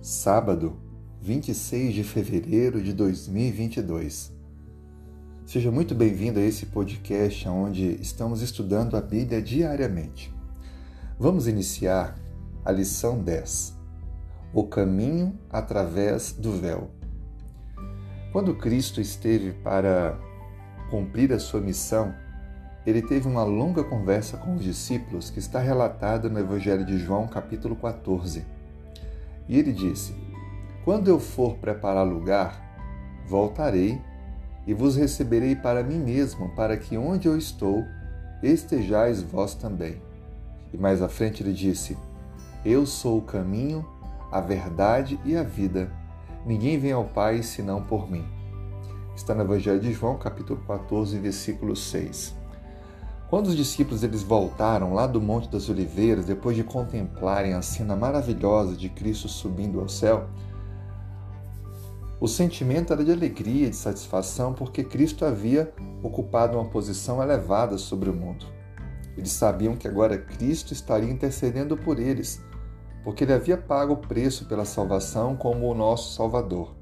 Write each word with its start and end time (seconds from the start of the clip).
Sábado, 0.00 0.76
26 1.20 1.94
de 1.94 2.02
fevereiro 2.02 2.82
de 2.82 2.92
2022. 2.92 4.32
Seja 5.44 5.70
muito 5.70 5.94
bem-vindo 5.94 6.38
a 6.38 6.42
esse 6.42 6.66
podcast 6.66 7.48
onde 7.48 8.00
estamos 8.00 8.42
estudando 8.42 8.96
a 8.96 9.00
Bíblia 9.00 9.42
diariamente. 9.42 10.34
Vamos 11.18 11.46
iniciar 11.48 12.18
a 12.64 12.70
lição 12.70 13.22
10: 13.22 13.74
O 14.52 14.64
caminho 14.64 15.38
através 15.50 16.32
do 16.32 16.52
véu. 16.52 16.90
Quando 18.32 18.54
Cristo 18.54 19.00
esteve 19.00 19.52
para 19.52 20.18
cumprir 20.90 21.32
a 21.32 21.38
sua 21.38 21.60
missão, 21.60 22.14
ele 22.88 23.02
teve 23.02 23.28
uma 23.28 23.44
longa 23.44 23.84
conversa 23.84 24.38
com 24.38 24.54
os 24.54 24.62
discípulos 24.62 25.28
que 25.28 25.38
está 25.38 25.58
relatada 25.58 26.26
no 26.30 26.38
Evangelho 26.38 26.86
de 26.86 26.96
João, 26.96 27.28
capítulo 27.28 27.76
14. 27.76 28.46
E 29.46 29.58
ele 29.58 29.74
disse: 29.74 30.14
Quando 30.86 31.08
eu 31.08 31.20
for 31.20 31.56
preparar 31.56 32.06
lugar, 32.06 32.58
voltarei 33.28 34.00
e 34.66 34.72
vos 34.72 34.96
receberei 34.96 35.54
para 35.54 35.82
mim 35.82 35.98
mesmo, 35.98 36.48
para 36.56 36.78
que 36.78 36.96
onde 36.96 37.28
eu 37.28 37.36
estou, 37.36 37.84
estejais 38.42 39.20
vós 39.20 39.54
também. 39.54 40.00
E 40.72 40.78
mais 40.78 41.02
à 41.02 41.10
frente 41.10 41.42
ele 41.42 41.52
disse: 41.52 41.94
Eu 42.64 42.86
sou 42.86 43.18
o 43.18 43.22
caminho, 43.22 43.86
a 44.32 44.40
verdade 44.40 45.20
e 45.26 45.36
a 45.36 45.42
vida. 45.42 45.92
Ninguém 46.46 46.78
vem 46.78 46.92
ao 46.92 47.04
Pai 47.04 47.42
senão 47.42 47.82
por 47.82 48.10
mim. 48.10 48.24
Está 49.14 49.34
no 49.34 49.42
Evangelho 49.42 49.78
de 49.78 49.92
João, 49.92 50.16
capítulo 50.16 50.58
14, 50.66 51.18
versículo 51.18 51.76
6. 51.76 52.47
Quando 53.28 53.48
os 53.48 53.56
discípulos 53.56 54.02
eles 54.02 54.22
voltaram 54.22 54.94
lá 54.94 55.06
do 55.06 55.20
Monte 55.20 55.50
das 55.50 55.68
Oliveiras, 55.68 56.24
depois 56.24 56.56
de 56.56 56.64
contemplarem 56.64 57.52
a 57.52 57.60
cena 57.60 57.94
maravilhosa 57.94 58.74
de 58.74 58.88
Cristo 58.88 59.28
subindo 59.28 59.80
ao 59.80 59.88
céu, 59.88 60.28
o 62.18 62.26
sentimento 62.26 62.92
era 62.92 63.04
de 63.04 63.12
alegria, 63.12 63.68
de 63.68 63.76
satisfação, 63.76 64.54
porque 64.54 64.82
Cristo 64.82 65.26
havia 65.26 65.72
ocupado 66.02 66.56
uma 66.56 66.70
posição 66.70 67.22
elevada 67.22 67.76
sobre 67.76 68.08
o 68.08 68.14
mundo. 68.14 68.46
Eles 69.16 69.30
sabiam 69.30 69.76
que 69.76 69.86
agora 69.86 70.16
Cristo 70.16 70.72
estaria 70.72 71.10
intercedendo 71.10 71.76
por 71.76 72.00
eles, 72.00 72.42
porque 73.04 73.24
ele 73.24 73.34
havia 73.34 73.58
pago 73.58 73.92
o 73.92 73.98
preço 73.98 74.46
pela 74.46 74.64
salvação 74.64 75.36
como 75.36 75.70
o 75.70 75.74
nosso 75.74 76.14
Salvador. 76.14 76.74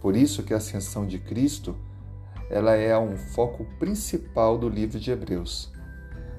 Por 0.00 0.16
isso 0.16 0.42
que 0.42 0.52
a 0.52 0.56
ascensão 0.56 1.06
de 1.06 1.20
Cristo 1.20 1.76
ela 2.52 2.74
é 2.76 2.96
um 2.98 3.16
foco 3.16 3.64
principal 3.78 4.58
do 4.58 4.68
livro 4.68 5.00
de 5.00 5.10
Hebreus, 5.10 5.72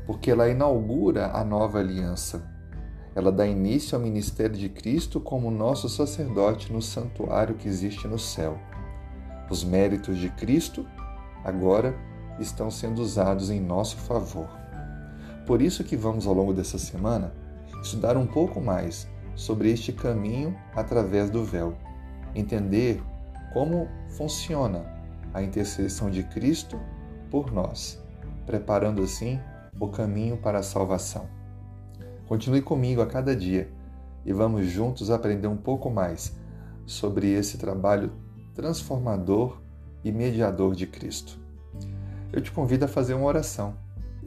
porque 0.05 0.29
ela 0.29 0.47
inaugura 0.47 1.31
a 1.33 1.43
nova 1.43 1.79
aliança. 1.79 2.47
Ela 3.15 3.31
dá 3.31 3.47
início 3.47 3.97
ao 3.97 4.03
ministério 4.03 4.55
de 4.55 4.69
Cristo 4.69 5.19
como 5.19 5.49
nosso 5.49 5.89
sacerdote 5.89 6.71
no 6.71 6.83
santuário 6.83 7.55
que 7.55 7.67
existe 7.67 8.07
no 8.07 8.19
céu. 8.19 8.59
Os 9.49 9.63
méritos 9.63 10.19
de 10.19 10.29
Cristo 10.29 10.85
agora 11.43 11.95
estão 12.39 12.69
sendo 12.69 13.01
usados 13.01 13.49
em 13.49 13.59
nosso 13.59 13.97
favor. 13.97 14.47
Por 15.47 15.63
isso 15.63 15.83
que 15.83 15.97
vamos 15.97 16.27
ao 16.27 16.35
longo 16.35 16.53
dessa 16.53 16.77
semana 16.77 17.33
estudar 17.81 18.17
um 18.17 18.27
pouco 18.27 18.61
mais 18.61 19.07
sobre 19.33 19.71
este 19.71 19.91
caminho 19.91 20.55
através 20.75 21.31
do 21.31 21.43
véu, 21.43 21.75
entender 22.35 23.01
como 23.51 23.87
funciona 24.09 24.93
a 25.33 25.41
intercessão 25.41 26.09
de 26.09 26.23
Cristo 26.23 26.79
por 27.29 27.51
nós, 27.51 28.01
preparando 28.45 29.01
assim 29.01 29.39
o 29.79 29.87
caminho 29.87 30.37
para 30.37 30.59
a 30.59 30.63
salvação. 30.63 31.27
Continue 32.27 32.61
comigo 32.61 33.01
a 33.01 33.07
cada 33.07 33.35
dia 33.35 33.69
e 34.25 34.31
vamos 34.31 34.67
juntos 34.67 35.09
aprender 35.09 35.47
um 35.47 35.57
pouco 35.57 35.89
mais 35.89 36.37
sobre 36.85 37.31
esse 37.31 37.57
trabalho 37.57 38.11
transformador 38.53 39.59
e 40.03 40.11
mediador 40.11 40.75
de 40.75 40.85
Cristo. 40.85 41.39
Eu 42.31 42.41
te 42.41 42.51
convido 42.51 42.85
a 42.85 42.87
fazer 42.87 43.13
uma 43.13 43.25
oração. 43.25 43.75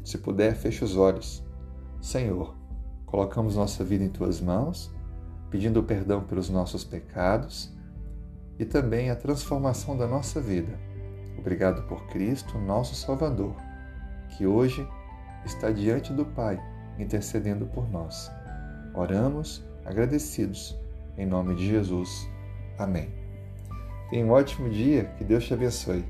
Se 0.05 0.19
puder, 0.19 0.55
feche 0.55 0.85
os 0.85 0.97
olhos. 0.97 1.45
Senhor, 2.01 2.55
colocamos 3.05 3.57
nossa 3.57 3.85
vida 3.85 4.05
em 4.05 4.09
tuas 4.09 4.41
mãos, 4.41 4.93
pedindo 5.51 5.83
perdão 5.83 6.23
pelos 6.23 6.49
nossos 6.49 6.85
pecados 6.85 7.73
e 8.59 8.65
também 8.65 9.11
a 9.11 9.17
transformação 9.17 9.97
da 9.97 10.07
nossa 10.07 10.41
vida 10.41 10.79
Obrigado 11.47 11.85
por 11.85 12.05
Cristo, 12.09 12.59
nosso 12.59 12.97
Salvador, 12.97 13.55
que 14.31 14.45
hoje 14.45 14.85
está 15.45 15.71
diante 15.71 16.13
do 16.13 16.27
Pai, 16.27 16.61
intercedendo 16.99 17.67
por 17.67 17.89
nós. 17.89 18.29
Oramos 18.93 19.65
agradecidos, 19.85 20.77
em 21.17 21.25
nome 21.25 21.55
de 21.55 21.65
Jesus. 21.69 22.29
Amém. 22.77 23.15
Tenha 24.11 24.27
um 24.27 24.33
ótimo 24.33 24.69
dia, 24.69 25.05
que 25.17 25.23
Deus 25.23 25.45
te 25.45 25.55
abençoe. 25.55 26.05